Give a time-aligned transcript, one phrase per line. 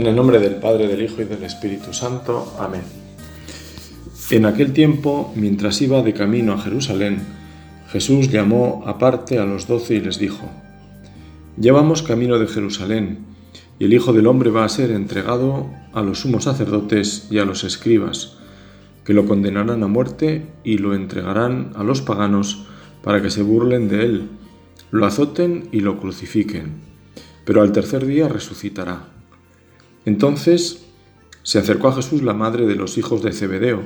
[0.00, 2.56] En el nombre del Padre, del Hijo y del Espíritu Santo.
[2.58, 2.80] Amén.
[4.30, 7.18] En aquel tiempo, mientras iba de camino a Jerusalén,
[7.90, 10.48] Jesús llamó aparte a los doce y les dijo,
[11.58, 13.26] Ya vamos camino de Jerusalén,
[13.78, 17.44] y el Hijo del Hombre va a ser entregado a los sumos sacerdotes y a
[17.44, 18.38] los escribas,
[19.04, 22.64] que lo condenarán a muerte y lo entregarán a los paganos
[23.04, 24.30] para que se burlen de él,
[24.92, 26.76] lo azoten y lo crucifiquen,
[27.44, 29.19] pero al tercer día resucitará.
[30.04, 30.86] Entonces
[31.42, 33.82] se acercó a Jesús la madre de los hijos de Zebedeo,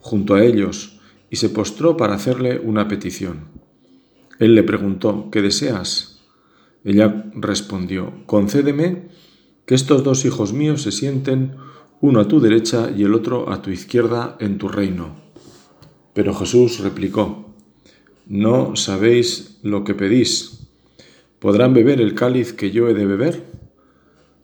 [0.00, 1.00] junto a ellos,
[1.30, 3.48] y se postró para hacerle una petición.
[4.38, 6.20] Él le preguntó, ¿qué deseas?
[6.84, 9.08] Ella respondió, concédeme
[9.64, 11.56] que estos dos hijos míos se sienten
[12.00, 15.16] uno a tu derecha y el otro a tu izquierda en tu reino.
[16.12, 17.54] Pero Jesús replicó,
[18.26, 20.68] No sabéis lo que pedís.
[21.38, 23.55] ¿Podrán beber el cáliz que yo he de beber?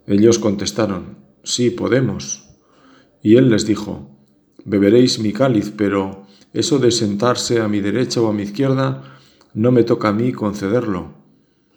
[0.06, 2.48] Ellos contestaron, Sí, podemos.
[3.22, 4.16] Y él les dijo,
[4.64, 9.18] Beberéis mi cáliz, pero eso de sentarse a mi derecha o a mi izquierda
[9.54, 11.14] no me toca a mí concederlo.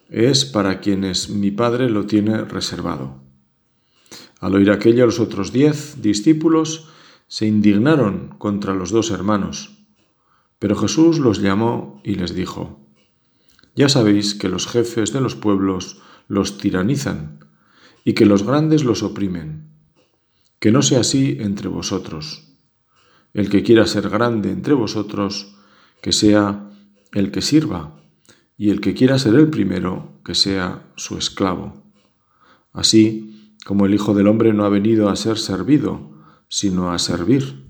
[0.10, 3.24] Es para quienes mi Padre lo tiene reservado.
[4.40, 6.90] Al oír aquello, los otros diez discípulos
[7.28, 9.88] se indignaron contra los dos hermanos.
[10.60, 12.88] Pero Jesús los llamó y les dijo,
[13.76, 17.45] Ya sabéis que los jefes de los pueblos los tiranizan
[18.06, 19.68] y que los grandes los oprimen.
[20.60, 22.56] Que no sea así entre vosotros.
[23.34, 25.58] El que quiera ser grande entre vosotros,
[26.02, 26.70] que sea
[27.12, 28.00] el que sirva,
[28.58, 31.84] y el que quiera ser el primero, que sea su esclavo.
[32.72, 36.12] Así, como el Hijo del Hombre no ha venido a ser servido,
[36.48, 37.66] sino a servir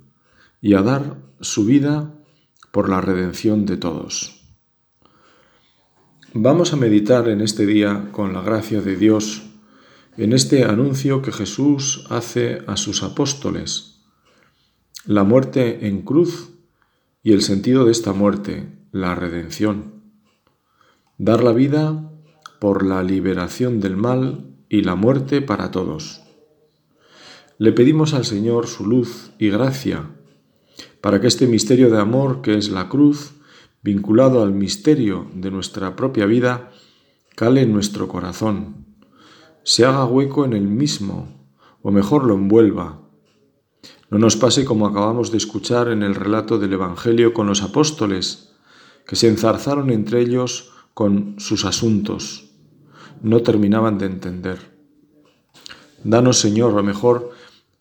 [0.61, 2.13] y a dar su vida
[2.71, 4.41] por la redención de todos.
[6.33, 9.44] Vamos a meditar en este día, con la gracia de Dios,
[10.17, 14.01] en este anuncio que Jesús hace a sus apóstoles,
[15.05, 16.51] la muerte en cruz
[17.21, 20.03] y el sentido de esta muerte, la redención.
[21.17, 22.11] Dar la vida
[22.59, 26.21] por la liberación del mal y la muerte para todos.
[27.57, 30.09] Le pedimos al Señor su luz y gracia
[31.01, 33.33] para que este misterio de amor que es la cruz,
[33.83, 36.71] vinculado al misterio de nuestra propia vida,
[37.35, 38.94] cale en nuestro corazón,
[39.65, 41.27] se haga hueco en el mismo,
[41.81, 43.01] o mejor lo envuelva.
[44.09, 48.55] No nos pase como acabamos de escuchar en el relato del Evangelio con los apóstoles,
[49.05, 52.45] que se enzarzaron entre ellos con sus asuntos
[53.21, 54.59] no terminaban de entender.
[56.03, 57.31] Danos, Señor, lo mejor,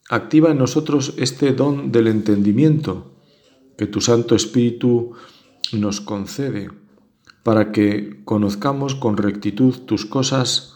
[0.08, 3.12] activa en nosotros este don del entendimiento
[3.76, 5.12] que tu Santo Espíritu
[5.72, 6.70] nos concede
[7.42, 10.73] para que conozcamos con rectitud tus cosas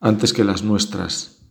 [0.00, 1.42] antes que las nuestras.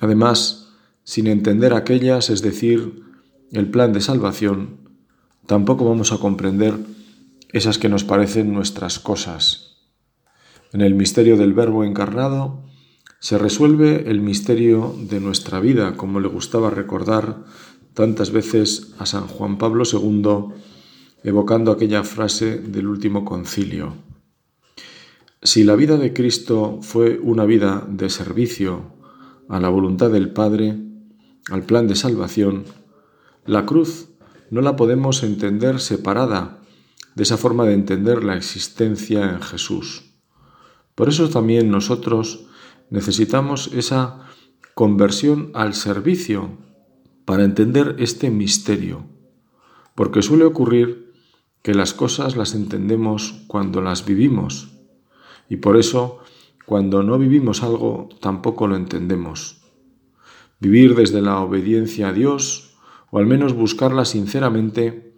[0.00, 0.70] Además,
[1.04, 3.02] sin entender aquellas, es decir,
[3.50, 4.78] el plan de salvación,
[5.46, 6.74] tampoco vamos a comprender
[7.52, 9.76] esas que nos parecen nuestras cosas.
[10.72, 12.62] En el misterio del Verbo encarnado
[13.20, 17.44] se resuelve el misterio de nuestra vida, como le gustaba recordar
[17.94, 20.54] tantas veces a San Juan Pablo II,
[21.22, 24.11] evocando aquella frase del último concilio.
[25.44, 28.94] Si la vida de Cristo fue una vida de servicio
[29.48, 30.78] a la voluntad del Padre,
[31.50, 32.62] al plan de salvación,
[33.44, 34.10] la cruz
[34.50, 36.60] no la podemos entender separada
[37.16, 40.12] de esa forma de entender la existencia en Jesús.
[40.94, 42.46] Por eso también nosotros
[42.90, 44.28] necesitamos esa
[44.74, 46.50] conversión al servicio
[47.24, 49.06] para entender este misterio,
[49.96, 51.12] porque suele ocurrir
[51.62, 54.71] que las cosas las entendemos cuando las vivimos,
[55.48, 56.20] y por eso
[56.66, 59.62] cuando no vivimos algo tampoco lo entendemos.
[60.60, 62.76] Vivir desde la obediencia a Dios,
[63.10, 65.12] o al menos buscarla sinceramente,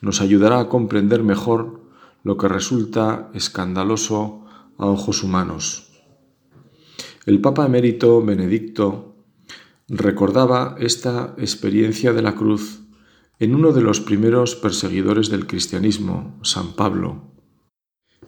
[0.00, 1.80] nos ayudará a comprender mejor
[2.22, 4.44] lo que resulta escandaloso
[4.78, 5.88] a ojos humanos.
[7.24, 9.16] El Papa emérito Benedicto
[9.88, 12.80] recordaba esta experiencia de la cruz
[13.38, 17.31] en uno de los primeros perseguidores del cristianismo, San Pablo.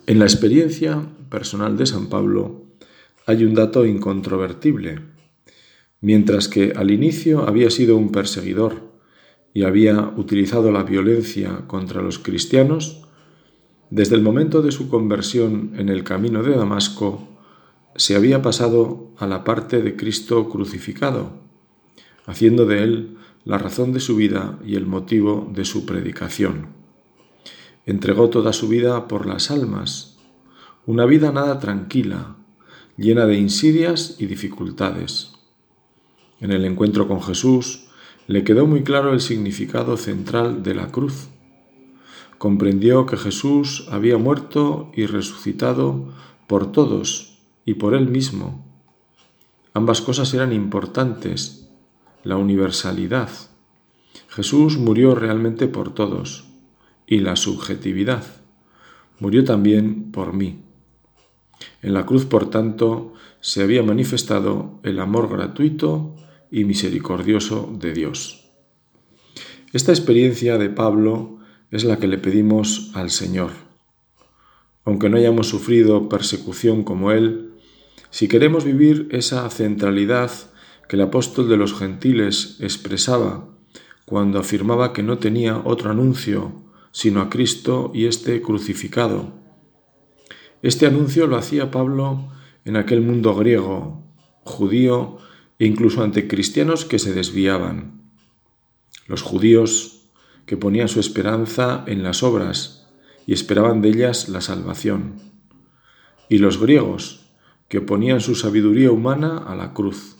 [0.06, 2.66] En la experiencia personal de San Pablo
[3.26, 5.00] hay un dato incontrovertible.
[6.02, 8.92] Mientras que al inicio había sido un perseguidor
[9.54, 13.08] y había utilizado la violencia contra los cristianos,
[13.88, 17.26] desde el momento de su conversión en el camino de Damasco,
[17.96, 21.40] se había pasado a la parte de Cristo crucificado,
[22.26, 23.16] haciendo de él
[23.46, 26.83] la razón de su vida y el motivo de su predicación.
[27.86, 30.16] Entregó toda su vida por las almas,
[30.86, 32.36] una vida nada tranquila,
[32.96, 35.32] llena de insidias y dificultades.
[36.40, 37.88] En el encuentro con Jesús
[38.26, 41.28] le quedó muy claro el significado central de la cruz.
[42.38, 46.08] Comprendió que Jesús había muerto y resucitado
[46.46, 48.64] por todos y por él mismo.
[49.74, 51.68] Ambas cosas eran importantes,
[52.22, 53.28] la universalidad.
[54.28, 56.53] Jesús murió realmente por todos
[57.06, 58.24] y la subjetividad.
[59.20, 60.60] Murió también por mí.
[61.82, 66.16] En la cruz, por tanto, se había manifestado el amor gratuito
[66.50, 68.50] y misericordioso de Dios.
[69.72, 71.38] Esta experiencia de Pablo
[71.70, 73.50] es la que le pedimos al Señor.
[74.84, 77.54] Aunque no hayamos sufrido persecución como Él,
[78.10, 80.30] si queremos vivir esa centralidad
[80.88, 83.48] que el apóstol de los gentiles expresaba
[84.04, 86.63] cuando afirmaba que no tenía otro anuncio
[86.94, 89.32] sino a Cristo y este crucificado.
[90.62, 92.28] Este anuncio lo hacía Pablo
[92.64, 94.04] en aquel mundo griego,
[94.44, 95.18] judío
[95.58, 98.00] e incluso ante cristianos que se desviaban.
[99.08, 100.04] Los judíos
[100.46, 102.86] que ponían su esperanza en las obras
[103.26, 105.16] y esperaban de ellas la salvación.
[106.28, 107.26] Y los griegos
[107.66, 110.14] que ponían su sabiduría humana a la cruz.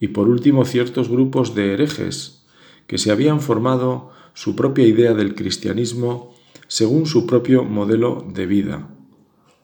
[0.00, 2.46] Y por último ciertos grupos de herejes
[2.86, 6.34] que se habían formado su propia idea del cristianismo
[6.68, 8.88] según su propio modelo de vida,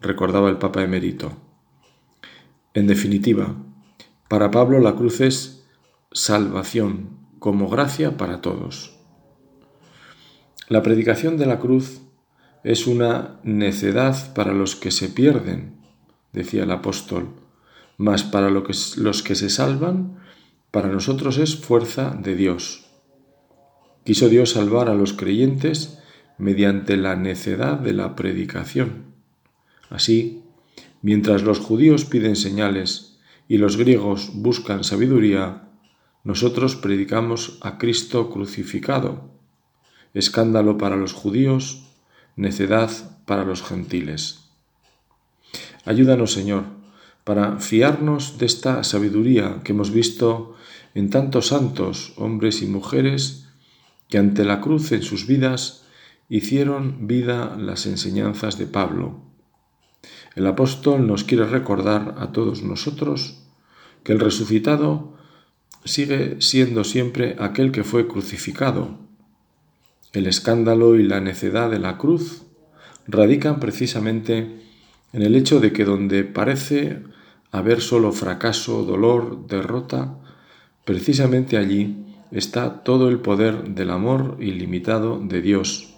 [0.00, 1.32] recordaba el Papa emérito.
[2.72, 3.56] En definitiva,
[4.28, 5.64] para Pablo la cruz es
[6.12, 8.96] salvación como gracia para todos.
[10.68, 12.00] La predicación de la cruz
[12.62, 15.80] es una necedad para los que se pierden,
[16.32, 17.28] decía el apóstol,
[17.96, 20.20] mas para los que se salvan,
[20.70, 22.89] para nosotros es fuerza de Dios.
[24.04, 25.98] Quiso Dios salvar a los creyentes
[26.38, 29.04] mediante la necedad de la predicación.
[29.90, 30.42] Así,
[31.02, 35.68] mientras los judíos piden señales y los griegos buscan sabiduría,
[36.24, 39.30] nosotros predicamos a Cristo crucificado,
[40.14, 41.84] escándalo para los judíos,
[42.36, 42.90] necedad
[43.26, 44.50] para los gentiles.
[45.84, 46.64] Ayúdanos, Señor,
[47.24, 50.56] para fiarnos de esta sabiduría que hemos visto
[50.94, 53.49] en tantos santos, hombres y mujeres,
[54.10, 55.84] que ante la cruz en sus vidas
[56.28, 59.20] hicieron vida las enseñanzas de Pablo.
[60.36, 63.42] El apóstol nos quiere recordar a todos nosotros
[64.04, 65.16] que el resucitado
[65.84, 68.98] sigue siendo siempre aquel que fue crucificado.
[70.12, 72.42] El escándalo y la necedad de la cruz
[73.06, 74.60] radican precisamente
[75.12, 77.02] en el hecho de que donde parece
[77.50, 80.16] haber solo fracaso, dolor, derrota,
[80.84, 85.94] precisamente allí está todo el poder del amor ilimitado de Dios,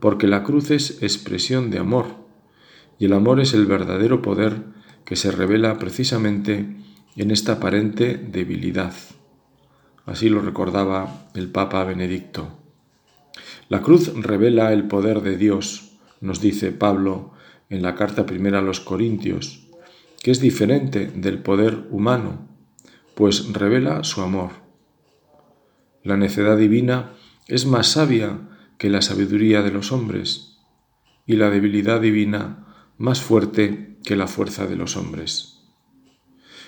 [0.00, 2.06] porque la cruz es expresión de amor,
[2.98, 4.62] y el amor es el verdadero poder
[5.04, 6.76] que se revela precisamente
[7.16, 8.92] en esta aparente debilidad.
[10.06, 12.48] Así lo recordaba el Papa Benedicto.
[13.68, 17.32] La cruz revela el poder de Dios, nos dice Pablo
[17.70, 19.68] en la carta primera a los Corintios,
[20.22, 22.48] que es diferente del poder humano,
[23.14, 24.63] pues revela su amor.
[26.04, 27.12] La necedad divina
[27.48, 28.38] es más sabia
[28.78, 30.58] que la sabiduría de los hombres
[31.26, 32.66] y la debilidad divina
[32.98, 35.62] más fuerte que la fuerza de los hombres.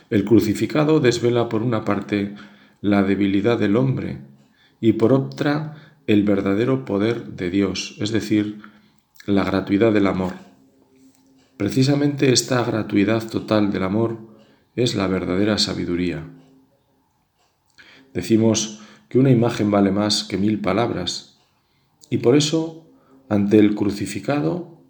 [0.08, 2.34] El crucificado desvela por una parte
[2.80, 4.22] la debilidad del hombre
[4.80, 8.62] y por otra el verdadero poder de Dios, es decir,
[9.26, 10.32] la gratuidad del amor.
[11.58, 14.18] Precisamente esta gratuidad total del amor
[14.76, 16.24] es la verdadera sabiduría.
[18.14, 21.38] Decimos que una imagen vale más que mil palabras.
[22.10, 22.86] Y por eso,
[23.28, 24.80] ante el crucificado,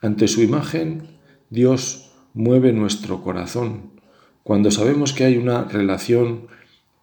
[0.00, 1.18] ante su imagen,
[1.50, 3.92] Dios mueve nuestro corazón,
[4.42, 6.46] cuando sabemos que hay una relación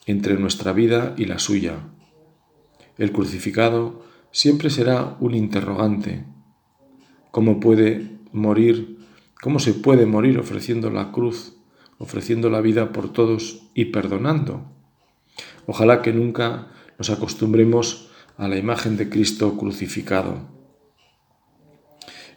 [0.06, 1.80] entre nuestra vida y la suya.
[2.98, 6.26] El crucificado siempre será un interrogante.
[7.32, 9.00] ¿Cómo puede morir?
[9.42, 11.58] ¿Cómo se puede morir ofreciendo la cruz,
[12.00, 14.77] ofreciendo la vida por todos y perdonando?
[15.68, 20.48] Ojalá que nunca nos acostumbremos a la imagen de Cristo crucificado.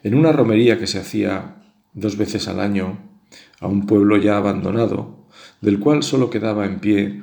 [0.03, 2.99] En una romería que se hacía dos veces al año
[3.61, 5.27] a un pueblo ya abandonado,
[5.61, 7.21] del cual solo quedaba en pie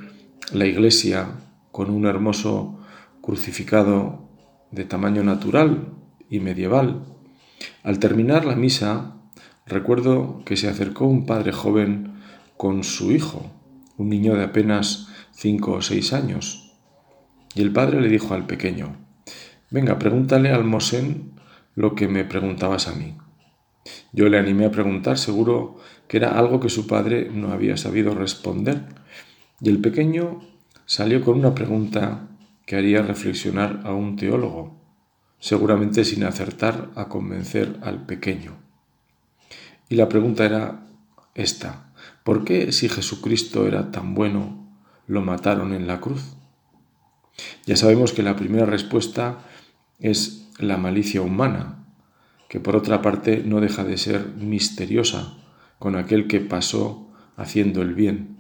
[0.54, 1.28] la iglesia
[1.72, 2.80] con un hermoso
[3.22, 4.30] crucificado
[4.72, 5.94] de tamaño natural
[6.30, 7.04] y medieval.
[7.84, 9.16] Al terminar la misa,
[9.66, 12.14] recuerdo que se acercó un padre joven
[12.56, 13.52] con su hijo,
[13.98, 16.74] un niño de apenas cinco o seis años.
[17.54, 18.98] Y el padre le dijo al pequeño,
[19.70, 21.34] venga, pregúntale al Mosén
[21.76, 23.16] lo que me preguntabas a mí.
[24.12, 25.78] Yo le animé a preguntar, seguro
[26.08, 28.86] que era algo que su padre no había sabido responder,
[29.62, 30.42] Y el pequeño
[30.86, 32.28] salió con una pregunta
[32.66, 34.82] que haría reflexionar a un teólogo,
[35.40, 38.58] seguramente sin acertar a convencer al pequeño.
[39.90, 40.86] Y la pregunta era
[41.34, 44.67] esta, ¿por qué si Jesucristo era tan bueno,
[45.08, 46.36] lo mataron en la cruz?
[47.66, 49.40] Ya sabemos que la primera respuesta
[50.00, 51.86] es la malicia humana,
[52.50, 55.34] que por otra parte no deja de ser misteriosa
[55.80, 58.38] con aquel que pasó haciendo el bien.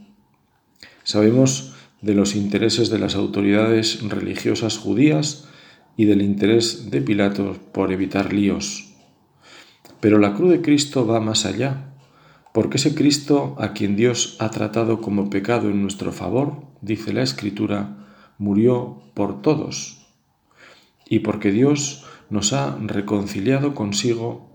[1.04, 5.48] Sabemos de los intereses de las autoridades religiosas judías
[5.96, 8.94] y del interés de Pilato por evitar líos.
[10.00, 11.94] Pero la cruz de Cristo va más allá,
[12.58, 17.22] porque ese Cristo a quien Dios ha tratado como pecado en nuestro favor, dice la
[17.22, 18.08] Escritura,
[18.40, 20.08] murió por todos,
[21.08, 24.50] y porque Dios nos ha reconciliado consigo,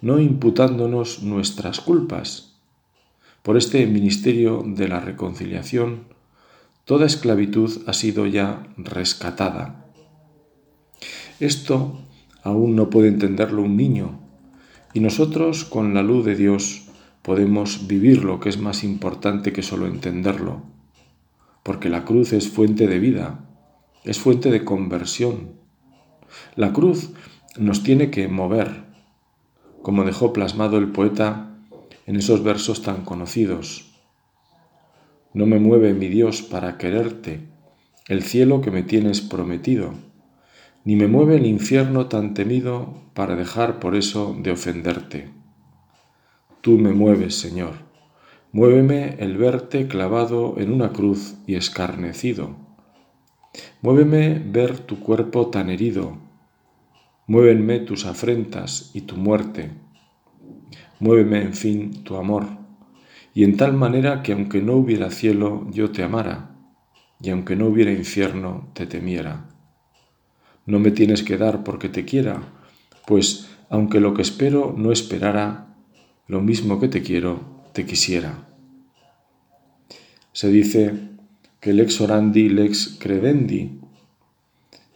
[0.00, 2.56] no imputándonos nuestras culpas.
[3.42, 6.04] Por este ministerio de la reconciliación,
[6.86, 9.92] toda esclavitud ha sido ya rescatada.
[11.38, 12.00] Esto
[12.42, 14.20] aún no puede entenderlo un niño,
[14.94, 16.81] y nosotros con la luz de Dios
[17.22, 20.62] podemos vivir lo que es más importante que solo entenderlo,
[21.62, 23.48] porque la cruz es fuente de vida,
[24.04, 25.52] es fuente de conversión.
[26.56, 27.10] La cruz
[27.56, 28.84] nos tiene que mover,
[29.82, 31.56] como dejó plasmado el poeta
[32.06, 33.92] en esos versos tan conocidos.
[35.34, 37.40] No me mueve mi Dios para quererte,
[38.08, 39.94] el cielo que me tienes prometido,
[40.84, 45.41] ni me mueve el infierno tan temido para dejar por eso de ofenderte.
[46.62, 47.74] Tú me mueves, Señor,
[48.52, 52.56] muéveme el verte clavado en una cruz y escarnecido.
[53.82, 56.16] Muéveme ver tu cuerpo tan herido,
[57.26, 59.72] muévenme tus afrentas y tu muerte.
[61.00, 62.62] Muéveme, en fin, tu amor
[63.34, 66.50] y en tal manera que aunque no hubiera cielo yo te amara,
[67.20, 69.48] y aunque no hubiera infierno te temiera.
[70.66, 72.42] No me tienes que dar porque te quiera,
[73.06, 75.71] pues aunque lo que espero no esperara,
[76.26, 78.48] lo mismo que te quiero, te quisiera.
[80.32, 80.94] Se dice
[81.60, 83.78] que lex orandi, lex credendi,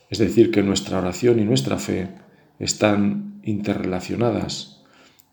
[0.08, 2.08] es decir, que nuestra oración y nuestra fe
[2.58, 4.82] están interrelacionadas.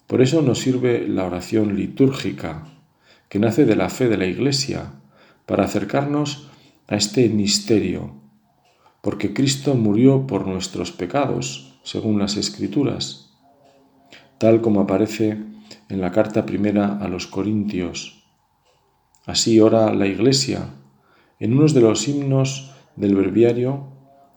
[0.07, 2.67] Por eso nos sirve la oración litúrgica,
[3.29, 4.93] que nace de la fe de la Iglesia,
[5.45, 6.49] para acercarnos
[6.87, 8.15] a este misterio,
[9.01, 13.31] porque Cristo murió por nuestros pecados, según las Escrituras,
[14.37, 15.37] tal como aparece
[15.93, 18.23] en la carta primera a los Corintios.
[19.27, 20.69] Así ora la Iglesia
[21.39, 23.91] en unos de los himnos del breviario,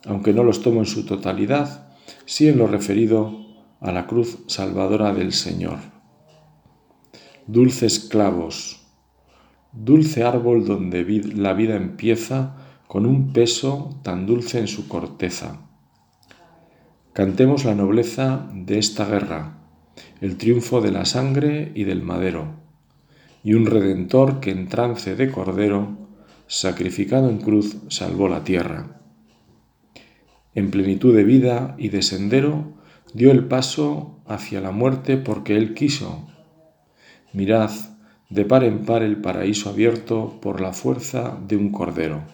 [0.05, 1.95] aunque no los tomo en su totalidad,
[2.27, 3.47] sí en lo referido
[3.81, 5.79] a la cruz salvadora del Señor.
[7.47, 8.87] Dulces clavos,
[9.73, 15.61] dulce árbol donde la vida empieza con un peso tan dulce en su corteza.
[17.15, 19.56] Cantemos la nobleza de esta guerra,
[20.21, 22.55] el triunfo de la sangre y del madero,
[23.43, 25.97] y un redentor que en trance de cordero,
[26.47, 29.01] sacrificado en cruz, salvó la tierra.
[30.55, 32.75] En plenitud de vida y de sendero,
[33.13, 36.27] dio el paso hacia la muerte porque él quiso.
[37.33, 37.71] Mirad,
[38.31, 42.25] de par en par el paraíso abierto por la fuerza de un cordero.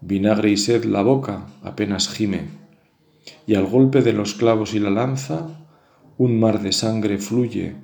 [0.00, 2.48] Vinagre y sed la boca apenas gime,
[3.46, 5.65] y al golpe de los clavos y la lanza,
[6.18, 7.76] un mar de sangre fluye,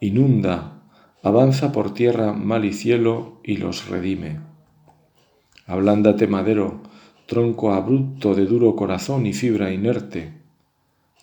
[0.00, 0.82] inunda,
[1.22, 4.40] avanza por tierra mal y cielo y los redime.
[5.66, 6.82] Ablándate madero,
[7.26, 10.32] tronco abrupto de duro corazón y fibra inerte,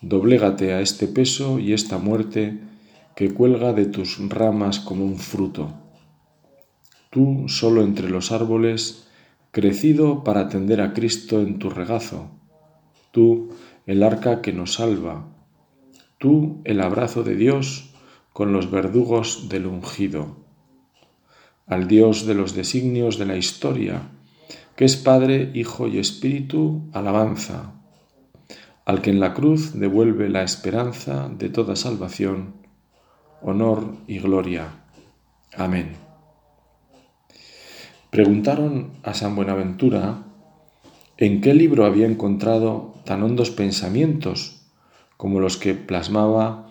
[0.02, 2.58] doblégate a este peso y esta muerte,
[3.14, 5.74] que cuelga de tus ramas como un fruto.
[7.10, 9.06] Tú solo entre los árboles,
[9.50, 12.30] crecido para atender a Cristo en tu regazo.
[13.10, 13.50] Tú,
[13.86, 15.26] el arca que nos salva.
[16.22, 17.90] Tú, el abrazo de Dios
[18.32, 20.36] con los verdugos del ungido.
[21.66, 24.02] Al Dios de los designios de la historia,
[24.76, 27.72] que es Padre, Hijo y Espíritu, alabanza.
[28.84, 32.54] Al que en la cruz devuelve la esperanza de toda salvación
[33.42, 34.84] honor y gloria.
[35.56, 35.96] Amén.
[38.10, 40.22] Preguntaron a San Buenaventura
[41.16, 44.61] en qué libro había encontrado tan hondos pensamientos
[45.16, 46.68] como los que plasmaba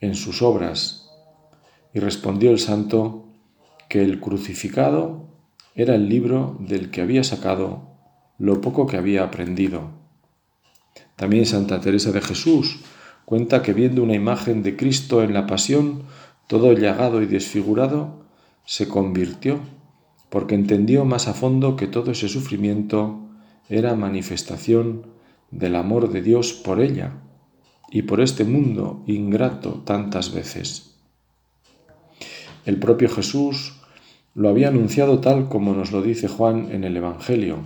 [0.00, 1.10] en sus obras,
[1.94, 3.28] y respondió el santo
[3.88, 5.28] que el crucificado
[5.74, 7.90] era el libro del que había sacado
[8.38, 9.90] lo poco que había aprendido.
[11.16, 12.80] También Santa Teresa de Jesús
[13.24, 16.04] cuenta que viendo una imagen de Cristo en la pasión,
[16.48, 18.24] todo llagado y desfigurado,
[18.64, 19.60] se convirtió
[20.30, 23.20] porque entendió más a fondo que todo ese sufrimiento
[23.68, 25.06] era manifestación
[25.50, 27.12] del amor de Dios por ella
[27.92, 30.94] y por este mundo ingrato tantas veces.
[32.64, 33.74] El propio Jesús
[34.34, 37.58] lo había anunciado tal como nos lo dice Juan en el Evangelio.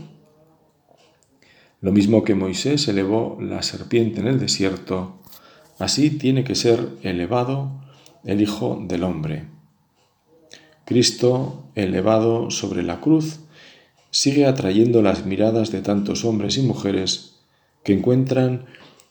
[1.81, 5.21] Lo mismo que Moisés elevó la serpiente en el desierto,
[5.79, 7.71] así tiene que ser elevado
[8.25, 9.45] el Hijo del Hombre.
[10.85, 13.41] Cristo, elevado sobre la cruz,
[14.11, 17.37] sigue atrayendo las miradas de tantos hombres y mujeres
[17.85, 18.67] que encuentran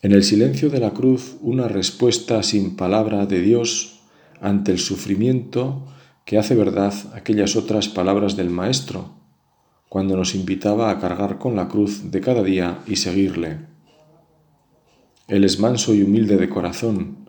[0.05, 4.01] en el silencio de la cruz una respuesta sin palabra de Dios
[4.39, 5.83] ante el sufrimiento
[6.25, 9.15] que hace verdad aquellas otras palabras del Maestro,
[9.89, 13.61] cuando nos invitaba a cargar con la cruz de cada día y seguirle.
[15.27, 17.27] Él es manso y humilde de corazón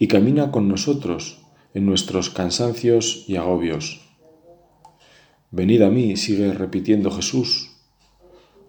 [0.00, 4.00] y camina con nosotros en nuestros cansancios y agobios.
[5.52, 7.76] Venid a mí, sigue repitiendo Jesús.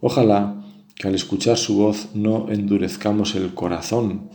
[0.02, 0.59] Ojalá
[1.00, 4.30] que al escuchar su voz no endurezcamos el corazón,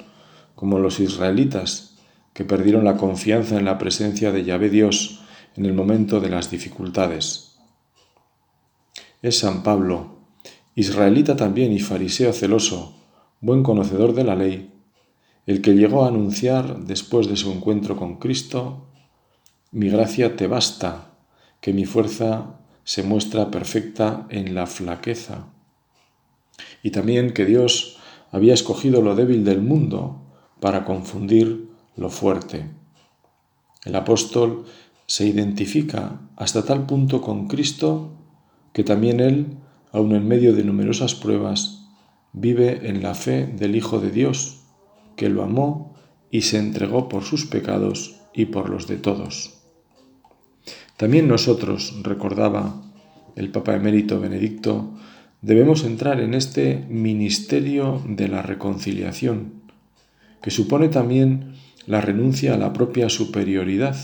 [0.54, 1.98] como los israelitas,
[2.32, 5.20] que perdieron la confianza en la presencia de Yahvé Dios
[5.56, 7.58] en el momento de las dificultades.
[9.20, 10.20] Es San Pablo,
[10.74, 12.96] israelita también y fariseo celoso,
[13.42, 14.72] buen conocedor de la ley,
[15.44, 18.86] el que llegó a anunciar después de su encuentro con Cristo,
[19.70, 21.10] mi gracia te basta,
[21.60, 25.53] que mi fuerza se muestra perfecta en la flaqueza.
[26.82, 27.98] Y también que Dios
[28.30, 30.22] había escogido lo débil del mundo
[30.60, 32.70] para confundir lo fuerte.
[33.84, 34.64] El apóstol
[35.06, 38.12] se identifica hasta tal punto con Cristo
[38.72, 39.56] que también él,
[39.92, 41.86] aun en medio de numerosas pruebas,
[42.32, 44.64] vive en la fe del Hijo de Dios,
[45.16, 45.94] que lo amó
[46.30, 49.62] y se entregó por sus pecados y por los de todos.
[50.96, 52.82] También nosotros, recordaba
[53.36, 54.94] el Papa emérito Benedicto,
[55.44, 59.62] debemos entrar en este ministerio de la reconciliación,
[60.40, 61.52] que supone también
[61.86, 63.94] la renuncia a la propia superioridad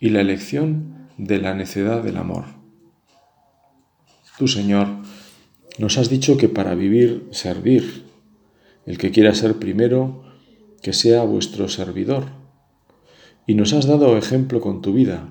[0.00, 2.46] y la elección de la necedad del amor.
[4.38, 4.88] Tú, Señor,
[5.76, 8.04] nos has dicho que para vivir, servir.
[8.86, 10.24] El que quiera ser primero,
[10.80, 12.28] que sea vuestro servidor.
[13.46, 15.28] Y nos has dado ejemplo con tu vida,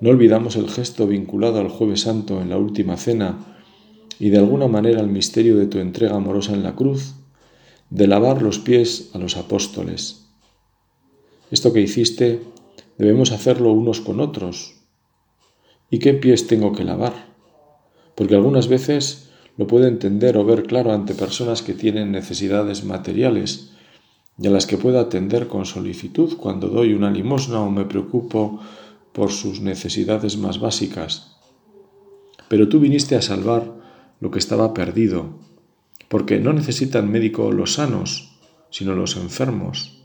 [0.00, 3.50] no olvidamos el gesto vinculado al jueves santo en la última cena
[4.20, 7.14] y de alguna manera el misterio de tu entrega amorosa en la cruz,
[7.88, 10.26] de lavar los pies a los apóstoles.
[11.50, 12.42] Esto que hiciste
[12.98, 14.74] debemos hacerlo unos con otros.
[15.90, 17.14] ¿Y qué pies tengo que lavar?
[18.14, 23.70] Porque algunas veces lo puedo entender o ver claro ante personas que tienen necesidades materiales
[24.38, 28.60] y a las que puedo atender con solicitud cuando doy una limosna o me preocupo
[29.12, 31.38] por sus necesidades más básicas.
[32.48, 33.79] Pero tú viniste a salvar
[34.20, 35.38] lo que estaba perdido,
[36.08, 38.38] porque no necesitan médico los sanos,
[38.70, 40.04] sino los enfermos.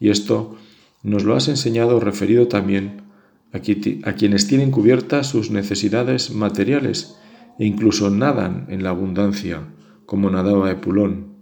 [0.00, 0.56] Y esto
[1.02, 3.02] nos lo has enseñado referido también
[3.52, 7.18] a, quienes tienen cubiertas sus necesidades materiales
[7.58, 9.68] e incluso nadan en la abundancia,
[10.06, 11.34] como nadaba Epulón.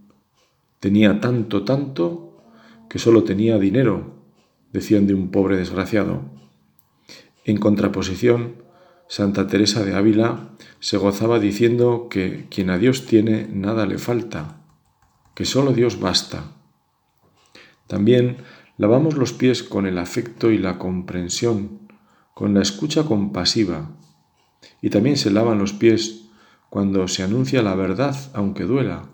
[0.81, 2.44] Tenía tanto, tanto,
[2.88, 4.22] que solo tenía dinero,
[4.72, 6.22] decían de un pobre desgraciado.
[7.44, 8.65] En contraposición,
[9.08, 14.60] Santa Teresa de Ávila se gozaba diciendo que quien a Dios tiene nada le falta,
[15.34, 16.52] que solo Dios basta.
[17.86, 18.38] También
[18.76, 21.88] lavamos los pies con el afecto y la comprensión,
[22.34, 23.90] con la escucha compasiva,
[24.82, 26.26] y también se lavan los pies
[26.68, 29.08] cuando se anuncia la verdad aunque duela,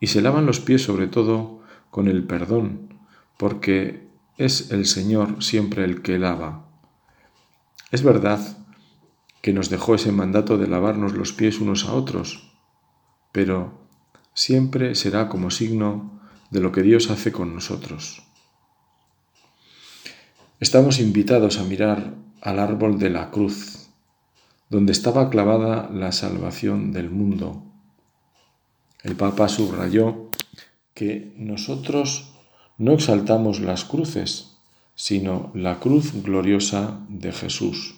[0.00, 2.94] y se lavan los pies sobre todo con el perdón,
[3.36, 6.66] porque es el Señor siempre el que lava.
[7.92, 8.63] Es verdad
[9.44, 12.50] que nos dejó ese mandato de lavarnos los pies unos a otros,
[13.30, 13.86] pero
[14.32, 16.18] siempre será como signo
[16.50, 18.22] de lo que Dios hace con nosotros.
[20.60, 23.90] Estamos invitados a mirar al árbol de la cruz,
[24.70, 27.64] donde estaba clavada la salvación del mundo.
[29.02, 30.30] El Papa subrayó
[30.94, 32.32] que nosotros
[32.78, 34.56] no exaltamos las cruces,
[34.94, 37.96] sino la cruz gloriosa de Jesús,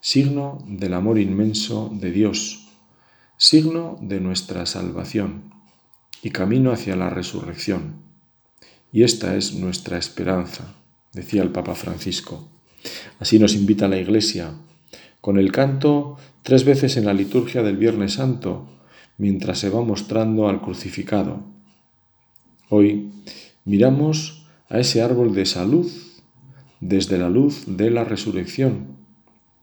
[0.00, 2.68] signo del amor inmenso de Dios,
[3.36, 5.52] signo de nuestra salvación
[6.22, 7.96] y camino hacia la resurrección.
[8.92, 10.74] Y esta es nuestra esperanza,
[11.12, 12.48] decía el Papa Francisco.
[13.18, 14.52] Así nos invita la Iglesia,
[15.20, 18.68] con el canto tres veces en la liturgia del Viernes Santo,
[19.18, 21.42] mientras se va mostrando al crucificado.
[22.68, 23.10] Hoy
[23.64, 25.90] miramos a ese árbol de salud
[26.80, 28.96] desde la luz de la resurrección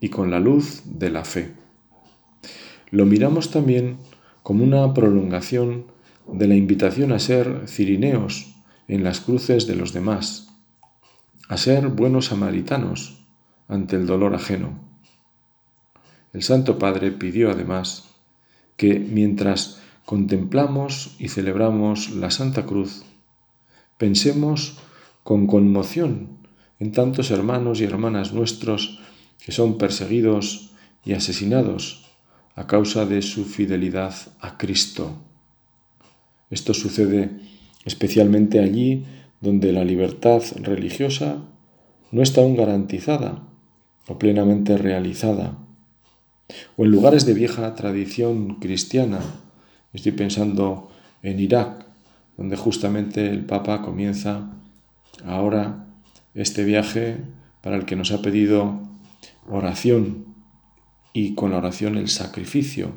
[0.03, 1.53] y con la luz de la fe.
[2.91, 3.99] Lo miramos también
[4.43, 5.85] como una prolongación
[6.27, 8.53] de la invitación a ser cirineos
[8.89, 10.49] en las cruces de los demás,
[11.47, 13.23] a ser buenos samaritanos
[13.69, 14.77] ante el dolor ajeno.
[16.33, 18.09] El Santo Padre pidió además
[18.75, 23.05] que mientras contemplamos y celebramos la Santa Cruz,
[23.97, 24.79] pensemos
[25.23, 26.39] con conmoción
[26.79, 28.99] en tantos hermanos y hermanas nuestros
[29.43, 30.71] que son perseguidos
[31.03, 32.05] y asesinados
[32.55, 35.17] a causa de su fidelidad a Cristo.
[36.49, 37.31] Esto sucede
[37.83, 39.05] especialmente allí
[39.41, 41.43] donde la libertad religiosa
[42.11, 43.43] no está aún garantizada
[44.07, 45.57] o plenamente realizada,
[46.77, 49.19] o en lugares de vieja tradición cristiana.
[49.93, 51.85] Estoy pensando en Irak,
[52.37, 54.51] donde justamente el Papa comienza
[55.25, 55.87] ahora
[56.35, 57.17] este viaje
[57.61, 58.92] para el que nos ha pedido
[59.49, 60.25] oración
[61.13, 62.91] y con la oración el sacrificio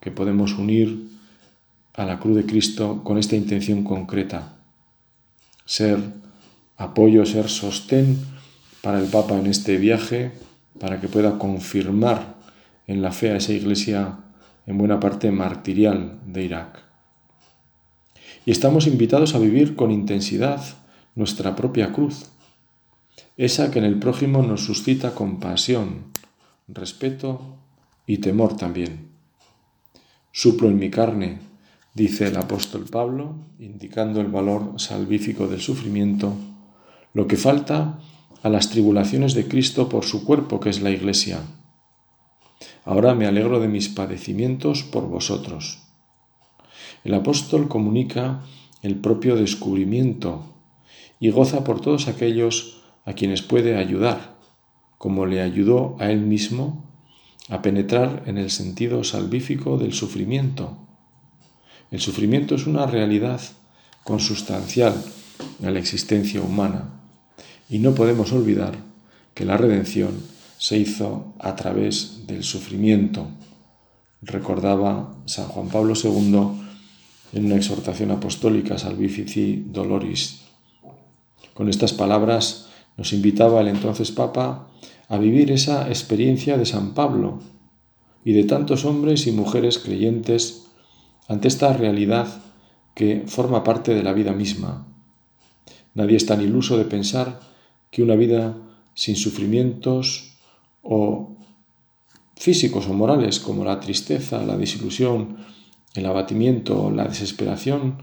[0.00, 1.08] que podemos unir
[1.94, 4.56] a la cruz de Cristo con esta intención concreta,
[5.64, 5.98] ser
[6.76, 8.18] apoyo, ser sostén
[8.82, 10.32] para el Papa en este viaje,
[10.78, 12.36] para que pueda confirmar
[12.86, 14.18] en la fe a esa iglesia
[14.66, 16.78] en buena parte martirial de Irak.
[18.46, 20.62] Y estamos invitados a vivir con intensidad
[21.14, 22.30] nuestra propia cruz,
[23.36, 26.12] esa que en el prójimo nos suscita compasión,
[26.68, 27.56] respeto
[28.06, 29.08] y temor también.
[30.32, 31.38] Suplo en mi carne,
[31.94, 36.34] dice el apóstol Pablo, indicando el valor salvífico del sufrimiento,
[37.14, 37.98] lo que falta
[38.42, 41.40] a las tribulaciones de Cristo por su cuerpo, que es la Iglesia.
[42.84, 45.80] Ahora me alegro de mis padecimientos por vosotros.
[47.04, 48.42] El apóstol comunica
[48.82, 50.44] el propio descubrimiento
[51.18, 54.36] y goza por todos aquellos a quienes puede ayudar,
[54.98, 56.84] como le ayudó a él mismo
[57.48, 60.76] a penetrar en el sentido salvífico del sufrimiento.
[61.90, 63.40] El sufrimiento es una realidad
[64.04, 64.94] consustancial
[65.64, 67.00] a la existencia humana
[67.68, 68.74] y no podemos olvidar
[69.34, 70.22] que la redención
[70.58, 73.26] se hizo a través del sufrimiento.
[74.22, 76.60] Recordaba San Juan Pablo II
[77.32, 80.42] en una exhortación apostólica Salvifici Doloris.
[81.54, 82.69] Con estas palabras
[83.00, 84.68] nos invitaba el entonces Papa
[85.08, 87.40] a vivir esa experiencia de San Pablo
[88.26, 90.66] y de tantos hombres y mujeres creyentes
[91.26, 92.42] ante esta realidad
[92.94, 94.86] que forma parte de la vida misma.
[95.94, 97.40] Nadie es tan iluso de pensar
[97.90, 98.58] que una vida
[98.92, 100.36] sin sufrimientos
[100.82, 101.38] o
[102.36, 105.38] físicos o morales como la tristeza, la desilusión,
[105.94, 108.02] el abatimiento, la desesperación,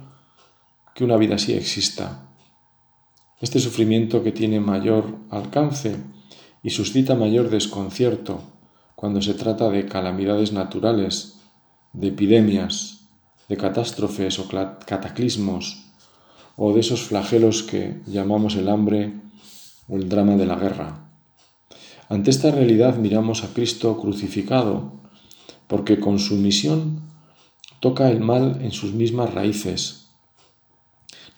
[0.96, 2.27] que una vida así exista.
[3.40, 5.98] Este sufrimiento que tiene mayor alcance
[6.64, 8.42] y suscita mayor desconcierto
[8.96, 11.38] cuando se trata de calamidades naturales,
[11.94, 13.02] de epidemias,
[13.48, 15.86] de catástrofes o cataclismos,
[16.56, 19.14] o de esos flagelos que llamamos el hambre
[19.88, 21.12] o el drama de la guerra.
[22.10, 24.94] Ante esta realidad miramos a Cristo crucificado,
[25.68, 27.02] porque con su misión
[27.80, 30.08] toca el mal en sus mismas raíces.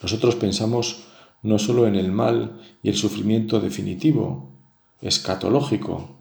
[0.02, 1.04] Nosotros pensamos
[1.42, 4.50] no solo en el mal y el sufrimiento definitivo,
[5.02, 6.18] escatológico,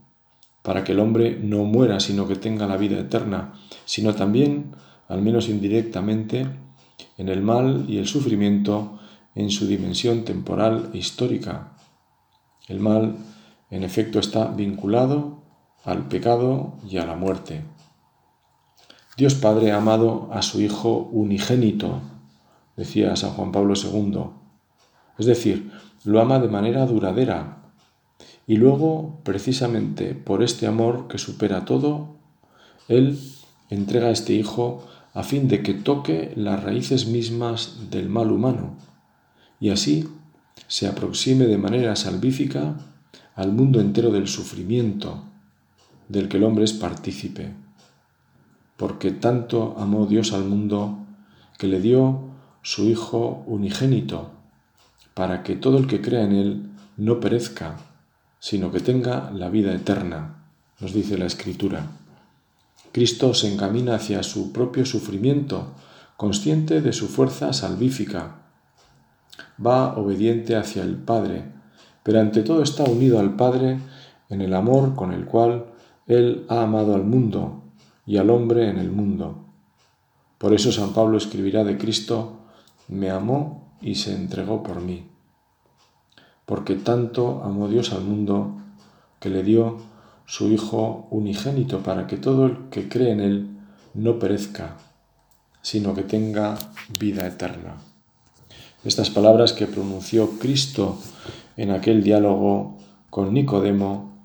[0.62, 3.54] para que el hombre no muera, sino que tenga la vida eterna,
[3.84, 4.72] sino también,
[5.08, 6.46] al menos indirectamente,
[7.16, 8.98] en el mal y el sufrimiento
[9.34, 11.72] en su dimensión temporal e histórica.
[12.66, 13.16] El mal,
[13.70, 15.42] en efecto, está vinculado
[15.84, 17.64] al pecado y a la muerte.
[19.16, 22.00] Dios Padre ha amado a su Hijo unigénito,
[22.76, 24.47] decía San Juan Pablo II.
[25.18, 25.70] Es decir,
[26.04, 27.58] lo ama de manera duradera.
[28.46, 32.16] Y luego, precisamente por este amor que supera todo,
[32.88, 33.18] Él
[33.68, 38.76] entrega a este Hijo a fin de que toque las raíces mismas del mal humano
[39.60, 40.08] y así
[40.66, 42.76] se aproxime de manera salvífica
[43.34, 45.24] al mundo entero del sufrimiento
[46.08, 47.52] del que el hombre es partícipe,
[48.76, 50.98] porque tanto amó Dios al mundo
[51.58, 52.30] que le dio
[52.62, 54.30] su Hijo unigénito,
[55.18, 57.76] para que todo el que crea en Él no perezca,
[58.38, 60.44] sino que tenga la vida eterna,
[60.78, 61.88] nos dice la Escritura.
[62.92, 65.72] Cristo se encamina hacia su propio sufrimiento,
[66.16, 68.42] consciente de su fuerza salvífica,
[69.58, 71.46] va obediente hacia el Padre,
[72.04, 73.80] pero ante todo está unido al Padre
[74.28, 75.64] en el amor con el cual
[76.06, 77.64] Él ha amado al mundo
[78.06, 79.46] y al hombre en el mundo.
[80.38, 82.42] Por eso San Pablo escribirá de Cristo,
[82.86, 85.07] me amó y se entregó por mí.
[86.48, 88.56] Porque tanto amó Dios al mundo
[89.20, 89.76] que le dio
[90.24, 93.48] su Hijo unigénito para que todo el que cree en Él
[93.92, 94.78] no perezca,
[95.60, 96.58] sino que tenga
[96.98, 97.76] vida eterna.
[98.82, 100.98] Estas palabras que pronunció Cristo
[101.58, 102.78] en aquel diálogo
[103.10, 104.16] con Nicodemo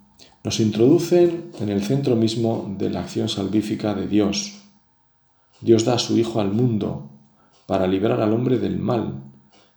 [0.45, 4.61] nos introducen en el centro mismo de la acción salvífica de Dios.
[5.59, 7.09] Dios da a su Hijo al mundo
[7.67, 9.23] para librar al hombre del mal,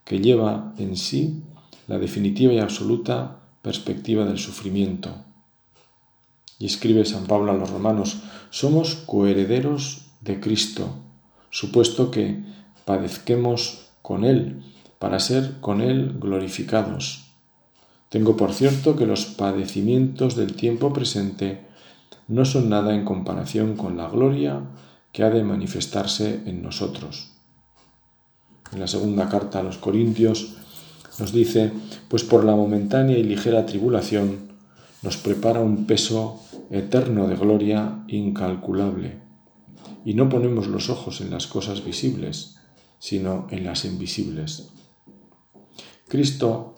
[0.04, 1.42] que lleva en sí
[1.87, 5.11] la definitiva y absoluta perspectiva del sufrimiento.
[6.59, 8.18] Y escribe San Pablo a los romanos,
[8.51, 10.88] somos coherederos de Cristo,
[11.51, 12.42] supuesto que
[12.85, 14.62] padezquemos con Él,
[14.99, 17.27] para ser con Él glorificados.
[18.09, 21.66] Tengo por cierto que los padecimientos del tiempo presente
[22.29, 24.62] no son nada en comparación con la gloria
[25.12, 27.33] que ha de manifestarse en nosotros.
[28.72, 30.57] En la segunda carta a los Corintios
[31.18, 31.72] nos dice,
[32.09, 34.52] pues por la momentánea y ligera tribulación
[35.02, 39.20] nos prepara un peso eterno de gloria incalculable.
[40.05, 42.57] Y no ponemos los ojos en las cosas visibles,
[42.98, 44.70] sino en las invisibles.
[46.09, 46.74] Cristo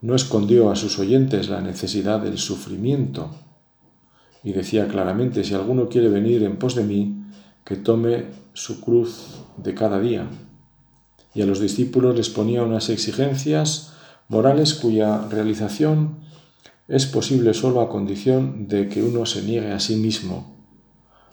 [0.00, 3.30] no escondió a sus oyentes la necesidad del sufrimiento
[4.44, 7.24] y decía claramente, si alguno quiere venir en pos de mí,
[7.64, 10.28] que tome su cruz de cada día.
[11.34, 13.92] Y a los discípulos les ponía unas exigencias
[14.28, 16.18] morales cuya realización
[16.88, 20.56] es posible solo a condición de que uno se niegue a sí mismo.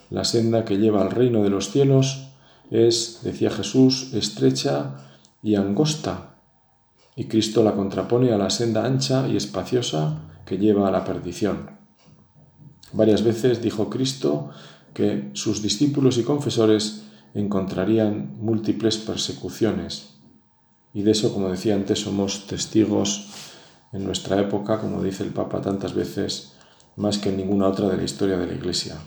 [0.10, 2.30] La senda que lleva al reino de los cielos
[2.72, 4.96] es, decía Jesús, estrecha
[5.42, 6.38] y angosta,
[7.16, 11.72] y Cristo la contrapone a la senda ancha y espaciosa que lleva a la perdición.
[12.94, 14.50] Varias veces dijo Cristo
[14.94, 20.15] que sus discípulos y confesores encontrarían múltiples persecuciones,
[20.94, 23.30] y de eso, como decía antes, somos testigos
[23.94, 26.54] en nuestra época, como dice el Papa tantas veces,
[26.96, 28.98] más que en ninguna otra de la historia de la Iglesia.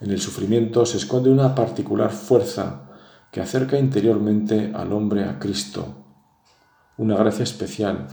[0.00, 2.82] En el sufrimiento se esconde una particular fuerza
[3.32, 6.04] que acerca interiormente al hombre a Cristo,
[6.98, 8.06] una gracia especial.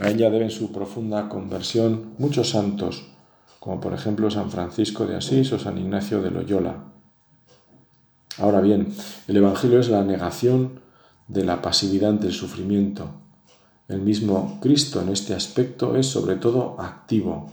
[0.00, 3.12] A ella deben su profunda conversión muchos santos,
[3.60, 6.97] como por ejemplo San Francisco de Asís o San Ignacio de Loyola.
[8.38, 8.94] Ahora bien,
[9.26, 10.80] el Evangelio es la negación
[11.26, 13.10] de la pasividad ante el sufrimiento,
[13.88, 17.50] el mismo Cristo en este aspecto es sobre todo activo.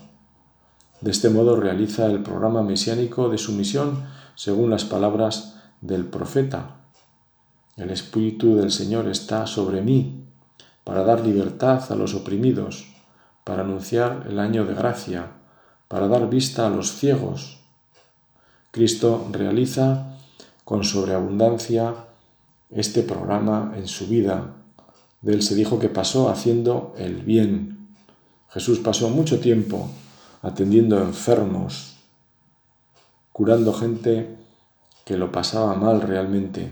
[1.00, 4.04] De este modo realiza el programa mesiánico de su misión
[4.36, 6.76] según las palabras del profeta.
[7.78, 10.26] El Espíritu del Señor está sobre mí
[10.84, 12.86] para dar libertad a los oprimidos,
[13.46, 15.32] para anunciar el año de gracia,
[15.88, 17.60] para dar vista a los ciegos.
[18.72, 20.15] Cristo realiza
[20.66, 21.96] con sobreabundancia
[22.70, 24.56] este programa en su vida
[25.26, 27.90] de él se dijo que pasó haciendo el bien.
[28.50, 29.90] Jesús pasó mucho tiempo
[30.44, 31.96] atendiendo enfermos,
[33.32, 34.38] curando gente
[35.04, 36.72] que lo pasaba mal realmente.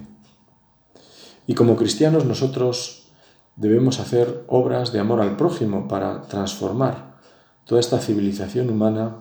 [1.48, 3.08] Y como cristianos nosotros
[3.56, 7.18] debemos hacer obras de amor al prójimo para transformar
[7.66, 9.16] toda esta civilización humana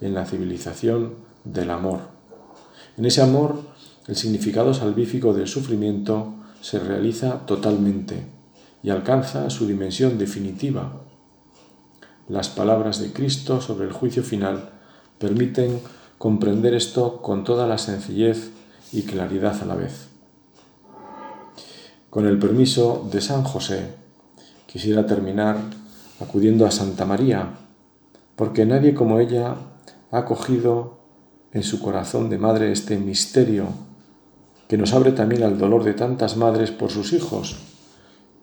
[0.00, 2.00] en la civilización del amor.
[2.96, 3.62] En ese amor
[4.06, 8.26] el significado salvífico del sufrimiento se realiza totalmente
[8.82, 11.02] y alcanza su dimensión definitiva.
[12.28, 14.70] Las palabras de Cristo sobre el juicio final
[15.18, 15.80] permiten
[16.18, 18.50] comprender esto con toda la sencillez
[18.92, 20.08] y claridad a la vez.
[22.10, 23.94] Con el permiso de San José,
[24.66, 25.58] quisiera terminar
[26.20, 27.58] acudiendo a Santa María,
[28.36, 29.56] porque nadie como ella
[30.10, 31.00] ha cogido
[31.52, 33.85] en su corazón de madre este misterio
[34.68, 37.56] que nos abre también al dolor de tantas madres por sus hijos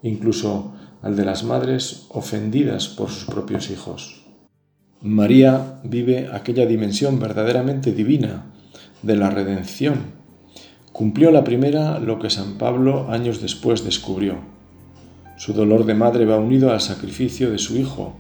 [0.04, 4.22] incluso al de las madres ofendidas por sus propios hijos.
[5.02, 8.54] María vive aquella dimensión verdaderamente divina
[9.02, 10.24] de la redención.
[10.92, 14.36] Cumplió la primera lo que San Pablo años después descubrió.
[15.38, 18.14] Su dolor de madre va unido al sacrificio de su hijo.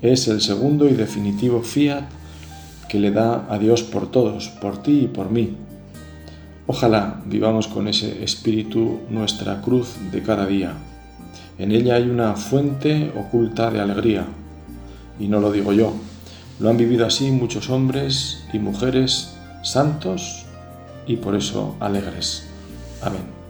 [0.00, 2.04] Es el segundo y definitivo fiat
[2.88, 5.56] que le da a Dios por todos, por ti y por mí.
[6.66, 10.72] Ojalá vivamos con ese espíritu nuestra cruz de cada día.
[11.58, 14.24] En ella hay una fuente oculta de alegría.
[15.20, 15.92] Y no lo digo yo,
[16.58, 20.46] lo han vivido así muchos hombres y mujeres santos
[21.06, 22.46] y por eso alegres.
[23.02, 23.43] Amén.